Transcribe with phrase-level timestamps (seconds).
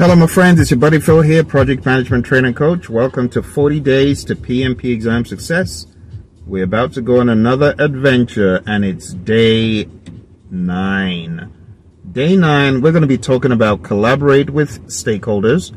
[0.00, 0.58] Hello, my friends.
[0.58, 2.88] It's your buddy Phil here, Project Management Trainer Coach.
[2.88, 5.86] Welcome to 40 Days to PMP Exam Success.
[6.46, 9.90] We're about to go on another adventure, and it's day
[10.50, 11.52] nine.
[12.10, 15.76] Day nine, we're going to be talking about collaborate with stakeholders.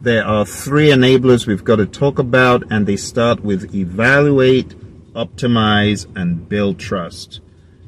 [0.00, 4.68] There are three enablers we've got to talk about, and they start with evaluate,
[5.14, 7.40] optimize, and build trust.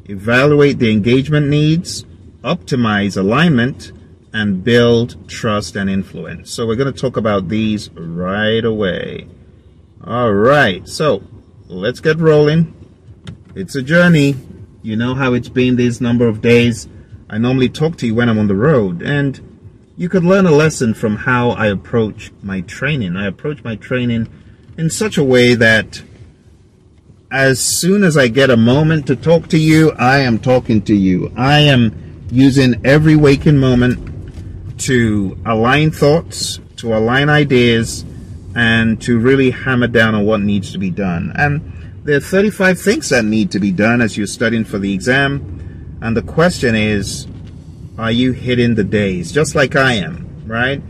[0.07, 2.05] Evaluate the engagement needs,
[2.43, 3.93] optimize alignment,
[4.33, 6.51] and build trust and influence.
[6.51, 9.27] So we're going to talk about these right away.
[10.05, 10.87] All right.
[10.89, 11.23] So
[11.67, 12.75] let's get rolling.
[13.55, 14.37] It's a journey.
[14.83, 16.89] You know how it's been these number of days.
[17.29, 19.41] I normally talk to you when I'm on the road and
[19.97, 23.17] you could learn a lesson from how I approach my training.
[23.17, 24.29] I approach my training
[24.79, 26.03] in such a way that
[27.31, 30.95] as soon as I get a moment to talk to you, I am talking to
[30.95, 31.33] you.
[31.37, 34.18] I am using every waking moment
[34.79, 38.05] to align thoughts, to align ideas,
[38.55, 41.33] and to really hammer down on what needs to be done.
[41.37, 41.73] And
[42.05, 45.99] there are 35 things that need to be done as you're studying for the exam.
[46.01, 47.27] And the question is,
[47.99, 49.33] are you hitting the days?
[49.33, 50.81] Just like I am, right?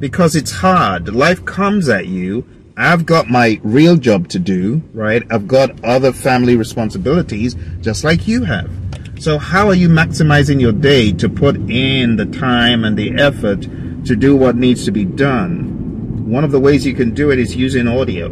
[0.00, 1.14] Because it's hard.
[1.14, 2.46] Life comes at you.
[2.76, 5.22] I've got my real job to do, right?
[5.30, 8.70] I've got other family responsibilities, just like you have.
[9.18, 13.62] So how are you maximizing your day to put in the time and the effort
[13.62, 16.30] to do what needs to be done?
[16.30, 18.30] One of the ways you can do it is using audio.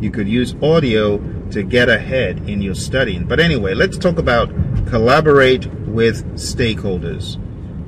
[0.00, 1.18] You could use audio
[1.50, 3.26] to get ahead in your studying.
[3.26, 4.48] But anyway, let's talk about
[4.86, 7.38] collaborate with stakeholders.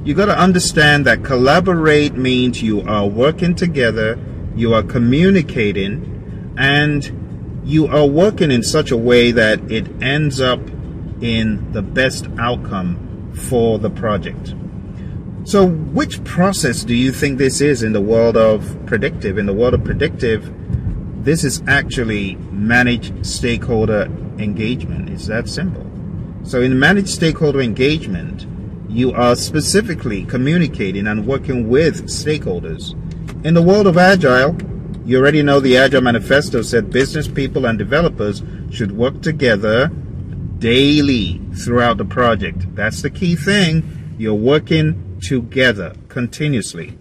[0.06, 4.19] You got to understand that collaborate means you are working together,
[4.55, 10.61] you are communicating, and you are working in such a way that it ends up
[11.25, 14.55] in the best outcome for the project.
[15.44, 19.39] So, which process do you think this is in the world of predictive?
[19.39, 20.53] In the world of predictive,
[21.25, 24.03] this is actually managed stakeholder
[24.39, 25.09] engagement.
[25.09, 25.84] It's that simple.
[26.44, 28.47] So, in managed stakeholder engagement,
[28.91, 32.93] you are specifically communicating and working with stakeholders.
[33.47, 34.56] In the world of Agile,
[35.06, 39.91] you already know the Agile Manifesto said business people and developers should work together
[40.64, 42.75] daily throughout the project.
[42.75, 44.14] That's the key thing.
[44.16, 46.97] You're working together continuously.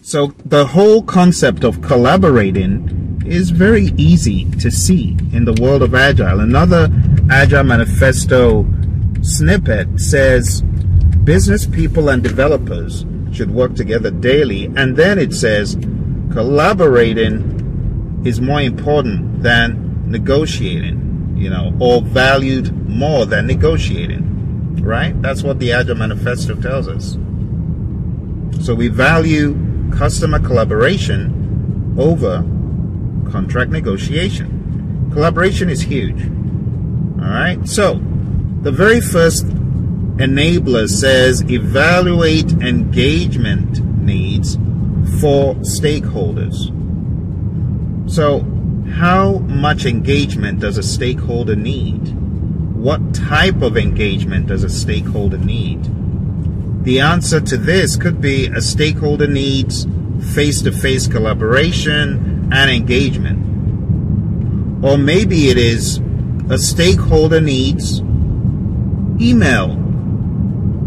[0.00, 5.94] So the whole concept of collaborating is very easy to see in the world of
[5.94, 6.40] Agile.
[6.40, 6.88] Another
[7.30, 8.66] Agile Manifesto
[9.20, 10.62] snippet says
[11.24, 14.72] business people and developers should work together daily.
[14.74, 15.76] And then it says
[16.32, 21.07] collaborating is more important than negotiating
[21.38, 25.20] you know, or valued more than negotiating, right?
[25.22, 27.16] That's what the Agile Manifesto tells us.
[28.64, 29.56] So we value
[29.92, 32.38] customer collaboration over
[33.30, 35.10] contract negotiation.
[35.12, 36.20] Collaboration is huge.
[36.22, 37.58] All right.
[37.66, 37.94] So
[38.62, 44.56] the very first enabler says evaluate engagement needs
[45.20, 46.74] for stakeholders.
[48.10, 48.40] So
[48.90, 52.14] how much engagement does a stakeholder need?
[52.74, 55.88] What type of engagement does a stakeholder need?
[56.84, 59.86] The answer to this could be a stakeholder needs
[60.34, 63.44] face to face collaboration and engagement.
[64.84, 66.00] Or maybe it is
[66.48, 68.00] a stakeholder needs
[69.20, 69.74] email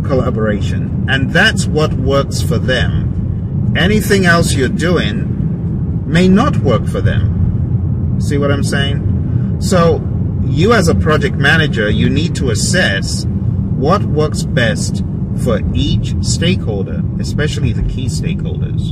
[0.06, 3.74] collaboration, and that's what works for them.
[3.78, 7.41] Anything else you're doing may not work for them.
[8.22, 9.62] See what I'm saying?
[9.62, 10.02] So,
[10.46, 15.04] you as a project manager, you need to assess what works best
[15.44, 18.92] for each stakeholder, especially the key stakeholders.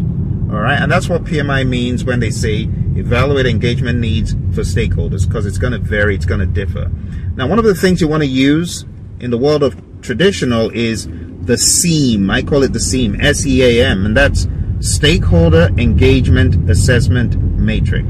[0.51, 5.27] All right, and that's what PMI means when they say evaluate engagement needs for stakeholders
[5.27, 6.91] because it's going to vary, it's going to differ.
[7.35, 8.85] Now, one of the things you want to use
[9.19, 11.07] in the world of traditional is
[11.41, 12.29] the SEAM.
[12.31, 14.47] I call it the SEAM, S E A M, and that's
[14.79, 18.07] Stakeholder Engagement Assessment Matrix.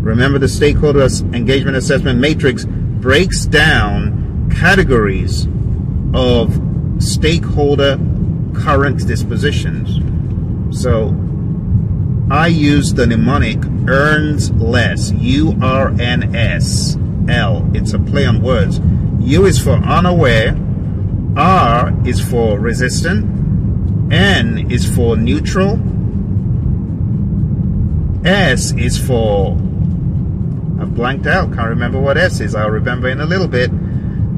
[0.00, 5.46] Remember, the stakeholder engagement assessment matrix breaks down categories
[6.14, 6.60] of
[6.98, 7.98] stakeholder
[8.54, 10.00] current dispositions.
[10.80, 11.14] So
[12.30, 13.58] I use the mnemonic
[13.88, 16.96] earns less, U R N S
[17.28, 17.68] L.
[17.74, 18.80] It's a play on words.
[19.20, 20.56] U is for unaware,
[21.36, 25.78] R is for resistant, N is for neutral,
[28.26, 29.56] S is for
[30.80, 31.52] I've blanked out.
[31.54, 32.54] Can't remember what S is.
[32.54, 33.70] I'll remember in a little bit.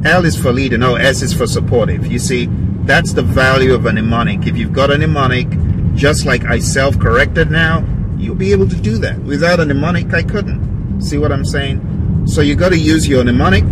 [0.05, 0.79] L is for leader.
[0.79, 2.07] No, S is for supportive.
[2.07, 2.49] You see,
[2.87, 4.47] That's the value of a mnemonic.
[4.47, 5.47] If you've got a mnemonic,
[5.95, 7.85] just like I self corrected now,
[8.17, 9.19] you'll be able to do that.
[9.21, 11.03] Without a mnemonic, I couldn't.
[11.03, 12.27] See what I'm saying?
[12.27, 13.65] So you got to use your mnemonic.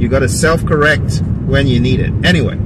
[0.00, 2.12] You got to self correct when you need it.
[2.24, 2.56] Anyway,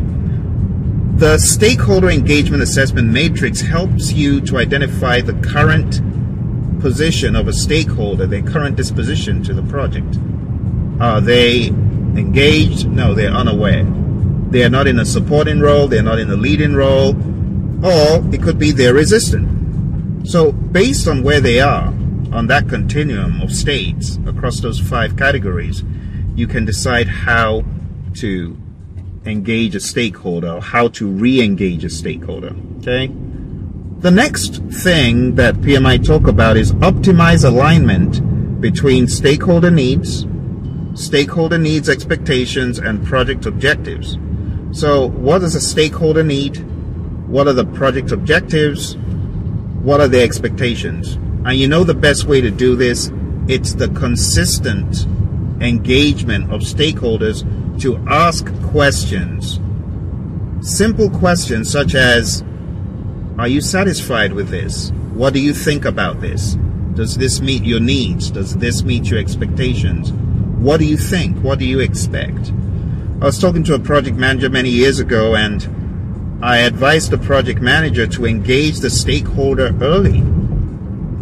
[1.16, 6.00] the stakeholder engagement assessment matrix helps you to identify the current
[6.80, 10.18] position of a stakeholder, their current disposition to the project.
[11.00, 12.88] Are they engaged?
[12.88, 13.84] No, they're unaware.
[14.50, 17.10] They are not in a supporting role, they're not in a leading role,
[17.84, 20.28] or it could be they're resistant.
[20.28, 21.86] So, based on where they are
[22.32, 25.82] on that continuum of states across those five categories,
[26.34, 27.64] you can decide how
[28.14, 28.56] to
[29.24, 32.54] engage a stakeholder or how to re-engage a stakeholder.
[32.78, 33.10] Okay.
[34.00, 40.26] The next thing that PMI talk about is optimize alignment between stakeholder needs,
[40.94, 44.16] stakeholder needs expectations, and project objectives.
[44.72, 46.64] So, what does a stakeholder need?
[47.28, 48.96] What are the project objectives?
[49.82, 51.16] What are their expectations?
[51.44, 53.12] And you know the best way to do this?
[53.48, 55.04] It's the consistent
[55.62, 57.44] engagement of stakeholders
[57.82, 59.60] to ask questions.
[60.62, 62.42] Simple questions such as
[63.38, 64.90] Are you satisfied with this?
[65.14, 66.56] What do you think about this?
[66.94, 68.30] Does this meet your needs?
[68.30, 70.12] Does this meet your expectations?
[70.12, 71.38] What do you think?
[71.38, 72.52] What do you expect?
[73.20, 77.60] I was talking to a project manager many years ago and I advised the project
[77.60, 80.20] manager to engage the stakeholder early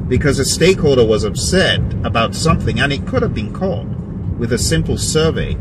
[0.08, 4.58] because the stakeholder was upset about something and it could have been called with a
[4.58, 5.56] simple survey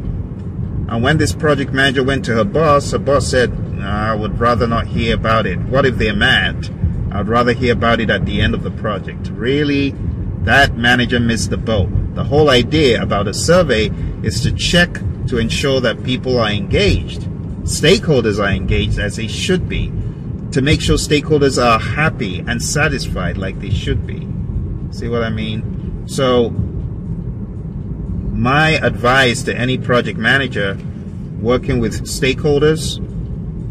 [0.90, 4.68] and when this project manager went to her boss, her boss said, I would rather
[4.68, 5.60] not hear about it.
[5.60, 6.70] What if they're mad?
[7.12, 9.30] I'd rather hear about it at the end of the project.
[9.30, 9.92] Really?
[10.42, 11.90] That manager missed the boat.
[12.16, 13.92] The whole idea about a survey
[14.24, 14.94] is to check
[15.28, 17.22] to ensure that people are engaged.
[17.64, 19.92] Stakeholders are engaged as they should be.
[20.52, 24.28] To make sure stakeholders are happy and satisfied like they should be.
[24.92, 26.08] See what I mean?
[26.08, 26.50] So
[28.38, 30.78] my advice to any project manager
[31.42, 33.04] working with stakeholders,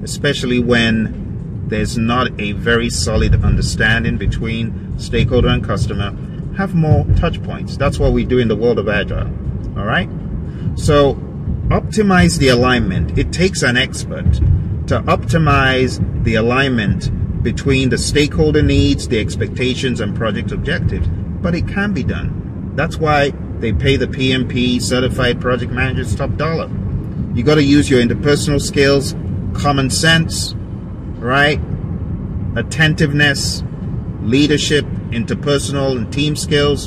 [0.07, 6.17] especially when there's not a very solid understanding between stakeholder and customer,
[6.57, 7.77] have more touch points.
[7.77, 9.27] That's what we do in the world of Agile.
[9.77, 10.09] All right?
[10.77, 11.15] So,
[11.81, 13.19] optimize the alignment.
[13.19, 14.33] It takes an expert
[14.87, 21.09] to optimize the alignment between the stakeholder needs, the expectations, and project objectives.
[21.43, 22.77] But it can be done.
[22.77, 26.71] That's why they pay the PMP certified project managers top dollar.
[27.35, 29.15] You got to use your interpersonal skills,
[29.57, 30.55] common sense,
[31.19, 31.61] right?
[32.57, 33.63] Attentiveness,
[34.21, 36.87] leadership, interpersonal and team skills.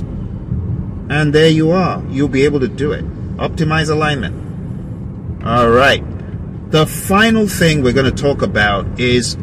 [1.10, 2.04] And there you are.
[2.10, 3.06] You'll be able to do it.
[3.38, 5.44] Optimize alignment.
[5.44, 6.04] All right.
[6.71, 9.36] The final thing we're going to talk about is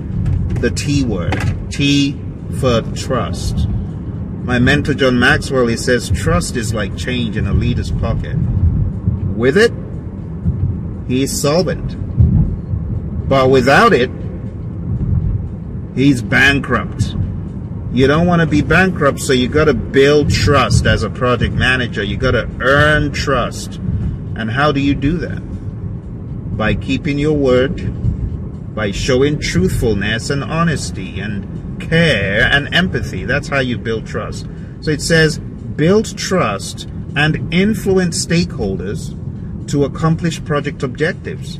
[0.60, 1.70] the T word.
[1.70, 2.20] T
[2.60, 3.68] for trust.
[3.68, 8.36] My mentor, John Maxwell, he says, trust is like change in a leader's pocket.
[8.36, 9.72] With it,
[11.08, 12.05] he's solvent.
[13.28, 14.10] But without it,
[15.94, 17.14] he's bankrupt.
[17.92, 21.54] You don't want to be bankrupt, so you got to build trust as a project
[21.54, 22.02] manager.
[22.02, 23.76] You got to earn trust.
[24.36, 25.40] And how do you do that?
[26.56, 33.24] By keeping your word, by showing truthfulness and honesty and care and empathy.
[33.24, 34.46] That's how you build trust.
[34.82, 39.16] So it says build trust and influence stakeholders
[39.68, 41.58] to accomplish project objectives.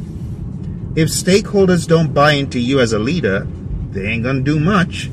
[0.96, 3.46] If stakeholders don't buy into you as a leader,
[3.90, 5.10] they ain't going to do much.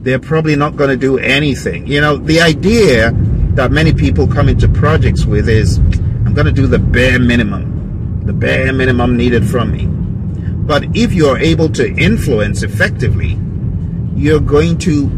[0.00, 1.86] They're probably not going to do anything.
[1.86, 3.10] You know, the idea
[3.54, 8.24] that many people come into projects with is I'm going to do the bare minimum,
[8.24, 9.84] the bare minimum needed from me.
[9.84, 13.38] But if you're able to influence effectively,
[14.16, 15.10] you're going to,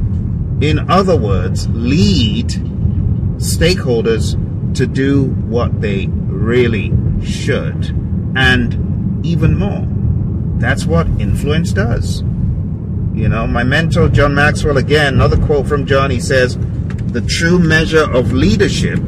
[0.61, 2.49] in other words, lead
[3.37, 4.35] stakeholders
[4.75, 6.93] to do what they really
[7.25, 7.91] should
[8.37, 8.94] and
[9.25, 9.87] even more.
[10.61, 12.23] That's what influence does.
[13.15, 16.57] You know, my mentor, John Maxwell, again, another quote from John, he says,
[17.13, 19.01] The true measure of leadership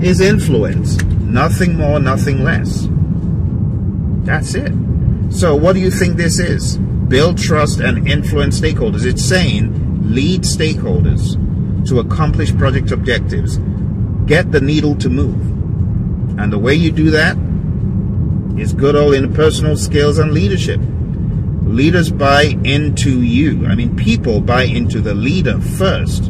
[0.00, 2.88] is influence, nothing more, nothing less.
[4.26, 4.72] That's it.
[5.30, 6.78] So, what do you think this is?
[7.08, 9.06] build trust and influence stakeholders.
[9.06, 11.36] It's saying lead stakeholders
[11.88, 13.58] to accomplish project objectives.
[14.26, 15.40] Get the needle to move.
[16.38, 17.36] And the way you do that
[18.58, 20.80] is good old interpersonal skills and leadership.
[21.62, 23.66] Leaders buy into you.
[23.66, 26.26] I mean, people buy into the leader first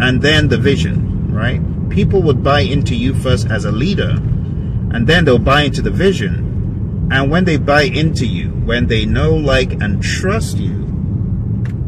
[0.00, 1.60] and then the vision, right?
[1.90, 5.90] People would buy into you first as a leader and then they'll buy into the
[5.90, 6.44] vision
[7.10, 10.84] And when they buy into you, when they know, like, and trust you,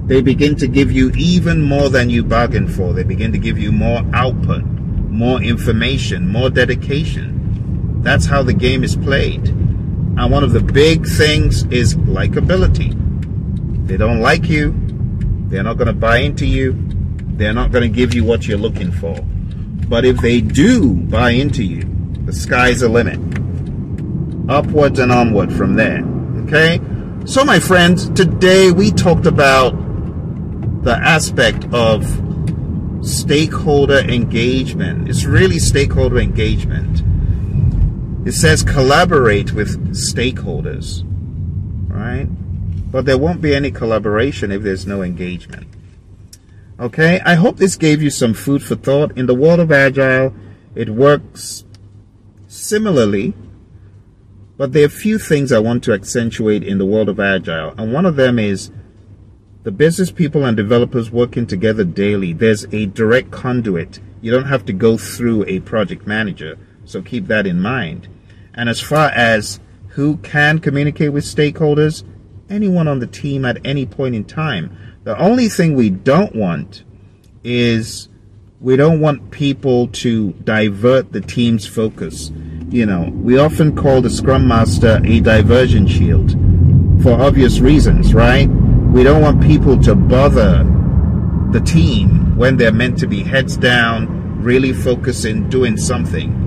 [0.06, 2.92] they begin to give you even more than you bargained for.
[2.92, 8.02] They begin to give you more output, more information, more dedication.
[8.02, 9.52] That's how the game is played.
[10.18, 12.94] And one of the big things is likability.
[13.86, 14.74] They don't like you.
[15.48, 16.74] They're not going to buy into you.
[17.36, 19.20] They're not going to give you what you're looking for.
[19.88, 21.82] But if they do buy into you,
[22.24, 23.20] the sky's the limit.
[24.50, 26.02] Upwards and onward from there.
[26.46, 26.80] Okay?
[27.26, 29.72] So, my friends, today we talked about
[30.82, 32.04] the aspect of
[33.02, 35.08] stakeholder engagement.
[35.08, 37.02] It's really stakeholder engagement.
[38.26, 41.04] It says collaborate with stakeholders,
[41.88, 42.26] right?
[42.90, 45.68] But there won't be any collaboration if there's no engagement.
[46.80, 49.16] Okay, I hope this gave you some food for thought.
[49.16, 50.34] In the world of Agile,
[50.74, 51.64] it works
[52.48, 53.32] similarly,
[54.56, 57.74] but there are a few things I want to accentuate in the world of Agile,
[57.78, 58.72] and one of them is
[59.62, 64.00] the business people and developers working together daily, there's a direct conduit.
[64.20, 66.58] You don't have to go through a project manager.
[66.84, 68.08] So keep that in mind.
[68.56, 72.02] And as far as who can communicate with stakeholders,
[72.50, 74.76] anyone on the team at any point in time.
[75.04, 76.84] The only thing we don't want
[77.44, 78.08] is
[78.60, 82.32] we don't want people to divert the team's focus.
[82.68, 86.32] You know, we often call the Scrum Master a diversion shield
[87.02, 88.48] for obvious reasons, right?
[88.48, 90.64] We don't want people to bother
[91.52, 96.45] the team when they're meant to be heads down, really focusing, doing something,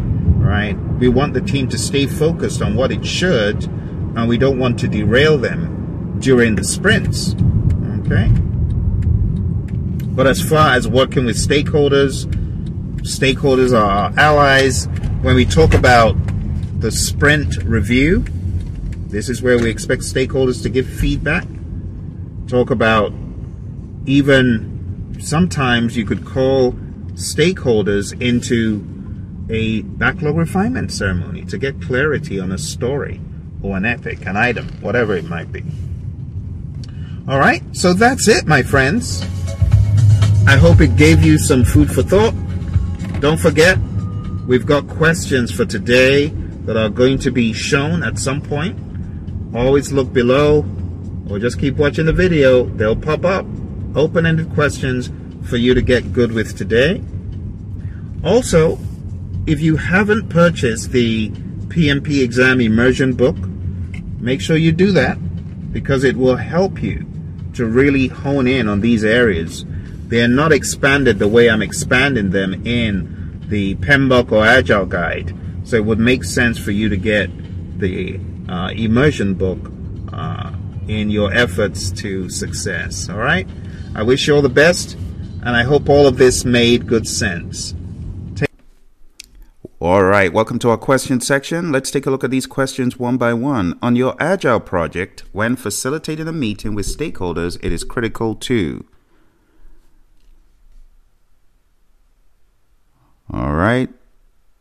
[0.50, 0.76] right?
[1.00, 4.80] We want the team to stay focused on what it should, and we don't want
[4.80, 7.36] to derail them during the sprints,
[8.00, 8.28] okay?
[10.16, 12.26] But as far as working with stakeholders,
[13.04, 14.88] stakeholders are our allies.
[15.22, 16.16] When we talk about
[16.82, 18.26] the sprint review,
[19.08, 21.46] this is where we expect stakeholders to give feedback
[22.50, 23.14] talk about
[24.08, 26.72] even sometimes you could call
[27.14, 28.80] stakeholders into
[29.50, 33.20] a backlog refinement ceremony to get clarity on a story
[33.62, 35.64] or an epic, an item, whatever it might be.
[37.28, 39.22] All right, so that's it, my friends.
[40.48, 42.34] I hope it gave you some food for thought.
[43.20, 43.78] Don't forget,
[44.48, 46.28] we've got questions for today
[46.66, 48.78] that are going to be shown at some point.
[49.56, 50.66] Always look below
[51.30, 52.66] or just keep watching the video.
[52.66, 53.46] They'll pop up
[53.96, 55.10] open-ended questions
[55.48, 57.04] for you to get good with today.
[58.24, 58.80] Also,
[59.50, 61.32] if you haven't purchased the
[61.70, 63.36] PMP exam immersion book,
[64.20, 65.18] make sure you do that
[65.74, 67.04] because it will help you
[67.56, 69.66] to really hone in on these areas.
[70.08, 75.36] They are not expanded the way I'm expanding them in the PMBOK or Agile Guide.
[75.64, 77.32] So it would make sense for you to get
[77.80, 79.72] the uh, immersion book
[80.14, 80.52] uh,
[80.88, 83.10] in your efforts to success.
[83.10, 83.48] All right?
[83.96, 87.74] I wish you all the best, and I hope all of this made good sense.
[89.82, 91.72] All right, welcome to our question section.
[91.72, 93.80] Let's take a look at these questions one by one.
[93.82, 98.86] On your Agile project, when facilitating a meeting with stakeholders, it is critical to.
[103.32, 103.88] All right.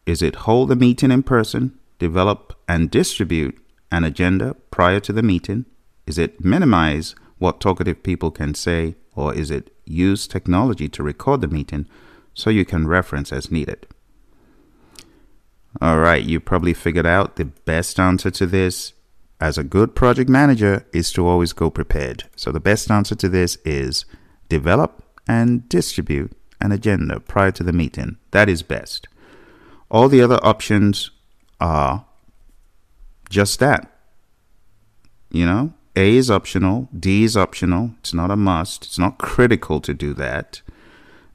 [0.06, 3.58] Is it hold the meeting in person, develop and distribute
[3.90, 5.64] an agenda prior to the meeting,
[6.06, 11.40] is it minimize what talkative people can say, or is it use technology to record
[11.40, 11.88] the meeting
[12.34, 13.84] so you can reference as needed?
[15.80, 18.94] All right, you probably figured out the best answer to this
[19.40, 22.24] as a good project manager is to always go prepared.
[22.34, 24.04] So the best answer to this is
[24.48, 28.16] develop and distribute an agenda prior to the meeting.
[28.32, 29.06] That is best.
[29.90, 31.12] All the other options
[31.60, 32.04] are
[33.30, 33.92] just that.
[35.30, 37.92] You know, a is optional, D is optional.
[38.00, 38.84] It's not a must.
[38.86, 40.62] It's not critical to do that.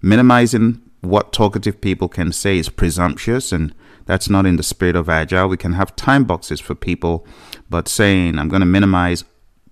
[0.02, 3.74] Minimizing what talkative people can say is presumptuous, and
[4.06, 5.48] that's not in the spirit of Agile.
[5.48, 7.26] We can have time boxes for people,
[7.70, 9.24] but saying, I'm going to minimize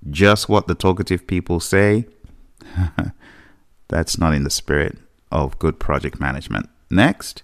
[0.10, 2.08] just what the talkative people say,
[3.88, 4.98] that's not in the spirit
[5.32, 6.70] of good project management.
[6.90, 7.44] Next,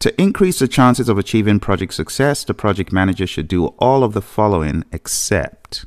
[0.00, 4.12] to increase the chances of achieving project success, the project manager should do all of
[4.12, 5.84] the following except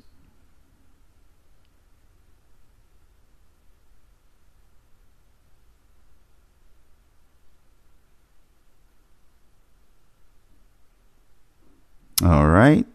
[12.24, 12.86] All right.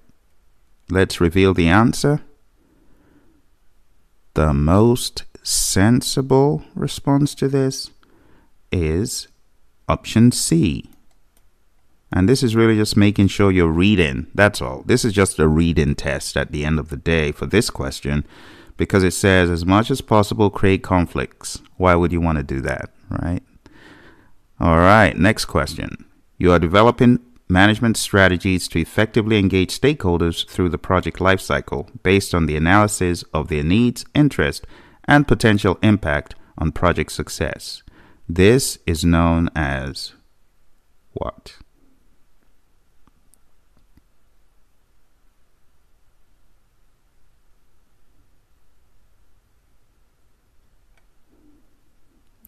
[0.89, 2.23] Let's reveal the answer.
[4.33, 7.91] The most sensible response to this
[8.73, 9.29] is
[9.89, 10.89] option C.
[12.11, 14.29] And this is really just making sure you're reading.
[14.35, 14.83] That's all.
[14.87, 18.25] This is just a reading test at the end of the day for this question
[18.79, 21.61] because it says as much as possible create conflicts.
[21.77, 23.43] Why would you want to do that, right?
[24.59, 26.07] All right, next question.
[26.39, 32.47] You are developing management strategies to effectively engage stakeholders through the project lifecycle based on
[32.47, 34.67] the analysis of their needs, interest,
[35.05, 37.83] and potential impact on project success.
[38.29, 40.13] This is known as
[41.15, 41.57] what?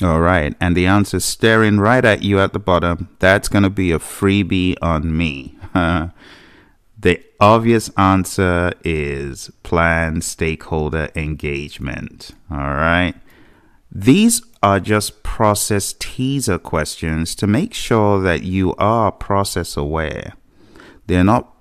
[0.02, 3.08] All right, and the answer staring right at you at the bottom.
[3.18, 5.58] That's going to be a freebie on me.
[5.74, 12.30] the obvious answer is plan stakeholder engagement.
[12.50, 13.14] All right.
[13.92, 20.34] These are just process teaser questions to make sure that you are process aware.
[21.06, 21.52] They're not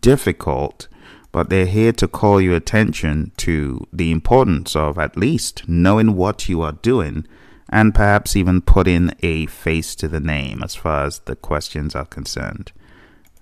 [0.00, 0.86] difficult,
[1.32, 6.48] but they're here to call your attention to the importance of at least knowing what
[6.48, 7.26] you are doing
[7.70, 11.94] and perhaps even put in a face to the name as far as the questions
[11.94, 12.72] are concerned.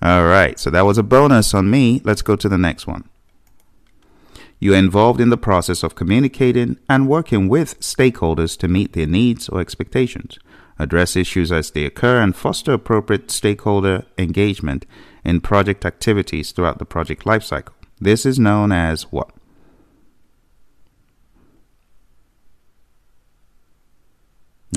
[0.01, 2.01] All right, so that was a bonus on me.
[2.05, 3.09] Let's go to the next one.
[4.61, 9.07] You are involved in the process of communicating and working with stakeholders to meet their
[9.07, 10.39] needs or expectations,
[10.79, 14.85] address issues as they occur, and foster appropriate stakeholder engagement
[15.25, 17.73] in project activities throughout the project lifecycle.
[18.01, 19.31] This is known as what?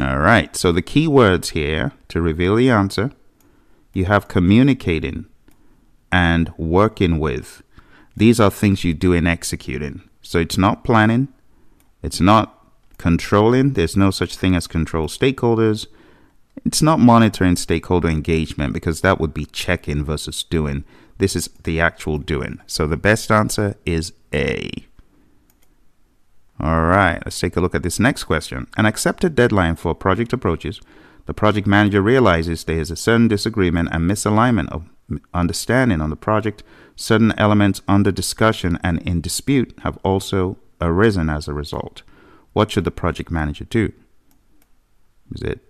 [0.02, 3.12] All right, so the key words here to reveal the answer
[3.94, 5.28] you have communicating
[6.12, 7.62] and working with.
[8.16, 10.02] These are things you do in executing.
[10.24, 11.28] So it's not planning,
[12.02, 12.66] it's not
[12.98, 15.86] controlling, there's no such thing as control stakeholders.
[16.66, 20.84] It's not monitoring stakeholder engagement because that would be checking versus doing.
[21.20, 22.60] This is the actual doing.
[22.66, 24.88] So the best answer is A.
[26.64, 28.68] All right, let's take a look at this next question.
[28.78, 30.80] An accepted deadline for project approaches.
[31.26, 34.88] The project manager realizes there is a certain disagreement and misalignment of
[35.34, 36.62] understanding on the project.
[36.96, 42.04] Certain elements under discussion and in dispute have also arisen as a result.
[42.54, 43.92] What should the project manager do?
[45.34, 45.62] Is it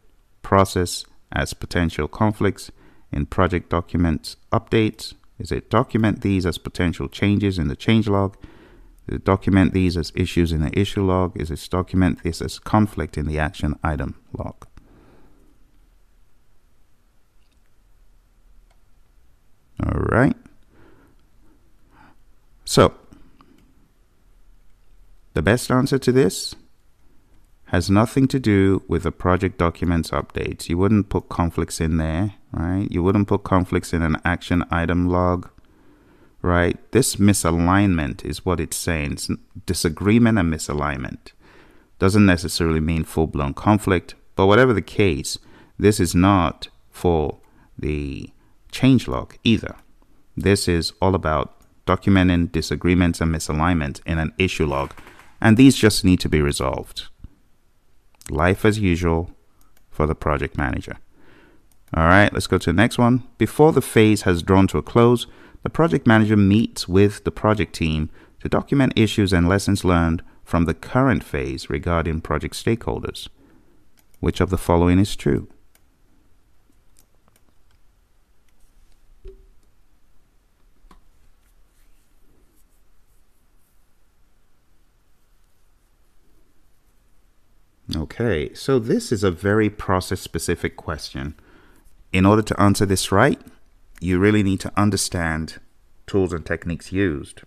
[0.42, 2.70] process as potential conflicts
[3.14, 5.14] in project documents updates?
[5.40, 8.36] Is it document these as potential changes in the change log?
[9.24, 11.40] Document these as issues in the issue log?
[11.40, 14.68] Is it document this as conflict in the action item log?
[19.84, 20.36] All right.
[22.66, 22.94] So,
[25.34, 26.56] the best answer to this
[27.66, 30.68] has nothing to do with the project documents updates.
[30.68, 32.88] You wouldn't put conflicts in there, right?
[32.92, 35.50] You wouldn't put conflicts in an action item log
[36.42, 36.78] right?
[36.92, 39.14] This misalignment is what it's saying.
[39.14, 39.30] It's
[39.66, 41.34] disagreement and misalignment.
[42.00, 45.38] Doesn't necessarily mean full blown conflict, but whatever the case,
[45.78, 47.38] this is not for
[47.78, 48.32] the
[48.72, 49.76] change log either.
[50.36, 54.94] This is all about documenting disagreements and misalignment in an issue log,
[55.40, 57.08] and these just need to be resolved.
[58.30, 59.32] Life as usual
[59.90, 60.98] for the project manager.
[61.94, 63.28] All right, let's go to the next one.
[63.38, 65.28] Before the phase has drawn to a close,
[65.64, 70.66] the project manager meets with the project team to document issues and lessons learned from
[70.66, 73.28] the current phase regarding project stakeholders.
[74.20, 75.48] Which of the following is true?
[87.96, 91.36] Okay, so this is a very process specific question.
[92.14, 93.40] In order to answer this right,
[94.02, 95.60] you really need to understand
[96.08, 97.44] tools and techniques used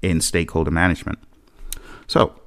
[0.00, 1.18] in stakeholder management.
[2.06, 2.40] So,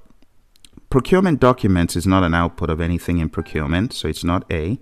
[0.89, 4.79] procurement documents is not an output of anything in procurement, so it's not A.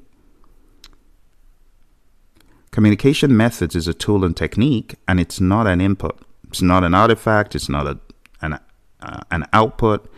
[2.71, 6.21] Communication methods is a tool and technique, and it's not an input.
[6.47, 7.56] It's not an artifact.
[7.56, 7.99] It's not a
[8.41, 8.60] an
[9.02, 10.12] uh, an output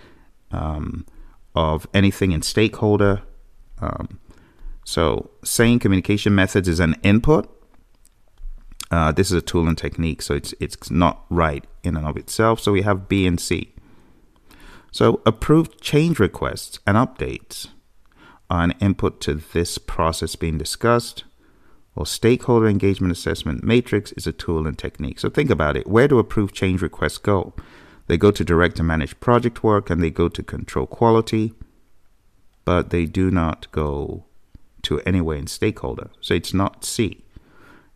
[0.51, 1.05] um,
[1.55, 3.21] of anything in stakeholder.
[3.79, 4.19] Um,
[4.83, 7.49] so, saying communication methods is an input
[8.91, 12.17] uh, this is a tool and technique, so it's it's not right in and of
[12.17, 12.59] itself.
[12.59, 13.73] So we have B and C.
[14.91, 17.69] So approved change requests and updates
[18.49, 21.23] are an input to this process being discussed.
[21.93, 25.19] Or stakeholder engagement assessment matrix is a tool and technique.
[25.19, 25.87] So think about it.
[25.87, 27.53] Where do approved change requests go?
[28.07, 31.53] They go to direct and manage project work and they go to control quality,
[32.63, 34.25] but they do not go
[34.83, 36.09] to anywhere in stakeholder.
[36.21, 37.23] So it's not C.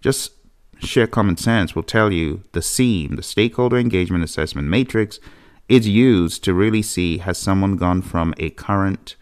[0.02, 0.32] Just
[0.80, 5.20] sheer common sense will tell you the SEAM, the stakeholder engagement assessment matrix,
[5.68, 9.16] is used to really see has someone gone from a current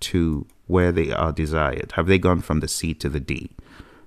[0.00, 1.92] to where they are desired?
[1.92, 3.50] Have they gone from the C to the D?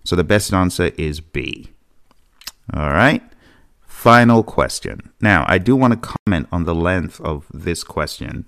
[0.04, 1.72] So the best answer is B.
[2.74, 3.22] All right.
[3.86, 5.12] Final question.
[5.22, 8.46] Now, I do want to comment on the length of this question.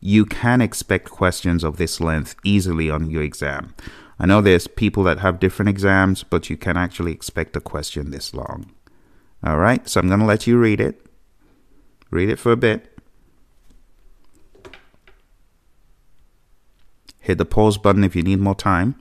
[0.00, 3.74] You can expect questions of this length easily on your exam.
[4.18, 8.10] I know there's people that have different exams, but you can actually expect a question
[8.10, 8.72] this long.
[9.44, 11.06] All right, so I'm going to let you read it.
[12.10, 12.98] Read it for a bit.
[17.18, 18.94] Hit the pause button if you need more time.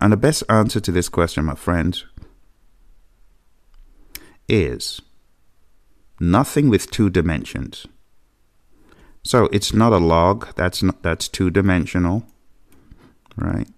[0.00, 2.00] And the best answer to this question, my friend,
[4.48, 5.02] is
[6.20, 7.86] nothing with two dimensions.
[9.22, 10.54] So it's not a log.
[10.54, 12.24] That's not, that's two dimensional,
[13.36, 13.68] right?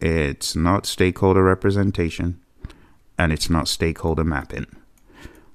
[0.00, 2.40] It's not stakeholder representation,
[3.18, 4.66] and it's not stakeholder mapping.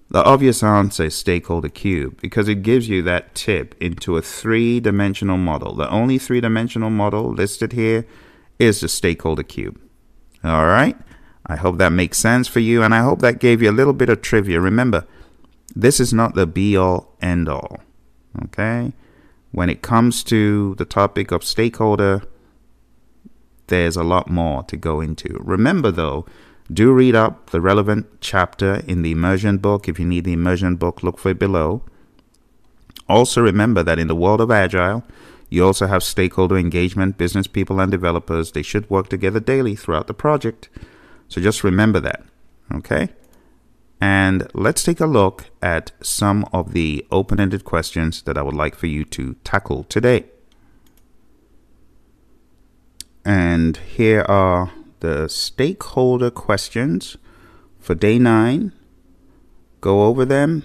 [0.10, 4.80] The obvious answer is stakeholder cube because it gives you that tip into a three
[4.80, 5.76] dimensional model.
[5.76, 8.06] The only three dimensional model listed here
[8.58, 9.80] is the stakeholder cube.
[10.44, 10.96] All right.
[11.46, 13.94] I hope that makes sense for you, and I hope that gave you a little
[13.94, 14.60] bit of trivia.
[14.62, 15.06] Remember,
[15.76, 17.80] this is not the be all end all.
[18.45, 18.93] Okay?
[19.52, 22.21] When it comes to the topic of stakeholder,
[23.67, 25.38] there's a lot more to go into.
[25.39, 26.26] Remember, though,
[26.71, 29.88] do read up the relevant chapter in the immersion book.
[29.88, 31.84] If you need the immersion book, look for it below.
[33.08, 35.04] Also, remember that in the world of Agile,
[35.50, 38.52] you also have stakeholder engagement, business people, and developers.
[38.52, 40.67] They should work together daily throughout the project.
[41.30, 42.23] So just remember that.
[42.73, 43.10] Okay?
[44.00, 48.54] And let's take a look at some of the open ended questions that I would
[48.54, 50.26] like for you to tackle today.
[53.26, 57.18] And here are the stakeholder questions
[57.80, 58.72] for day nine.
[59.82, 60.64] Go over them.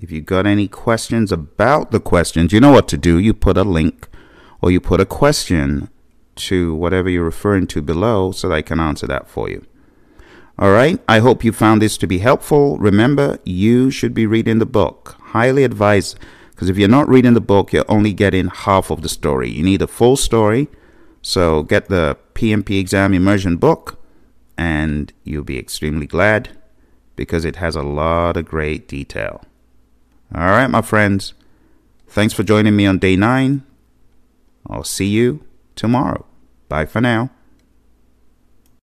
[0.00, 3.18] If you got any questions about the questions, you know what to do.
[3.18, 4.08] You put a link
[4.60, 5.90] or you put a question
[6.36, 9.66] to whatever you're referring to below so that I can answer that for you.
[10.62, 11.00] All right.
[11.08, 12.78] I hope you found this to be helpful.
[12.78, 15.16] Remember, you should be reading the book.
[15.20, 16.14] Highly advise,
[16.52, 19.50] because if you're not reading the book, you're only getting half of the story.
[19.50, 20.68] You need a full story.
[21.20, 24.00] So get the PMP exam immersion book,
[24.56, 26.50] and you'll be extremely glad
[27.16, 29.42] because it has a lot of great detail.
[30.32, 31.34] All right, my friends.
[32.06, 33.64] Thanks for joining me on day nine.
[34.70, 35.44] I'll see you
[35.74, 36.24] tomorrow.
[36.68, 37.30] Bye for now.